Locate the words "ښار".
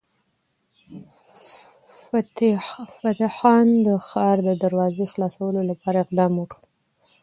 4.07-4.37